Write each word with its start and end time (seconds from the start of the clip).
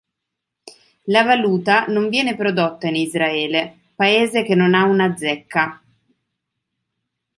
La 1.13 1.21
valuta 1.23 1.85
non 1.85 2.09
viene 2.09 2.35
prodotta 2.35 2.87
in 2.87 2.95
Israele, 2.95 3.81
paese 3.93 4.43
che 4.43 4.55
non 4.55 4.73
ha 4.73 4.85
una 4.85 5.15
zecca. 5.15 5.79